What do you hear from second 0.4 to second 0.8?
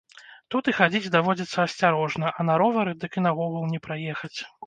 Тут і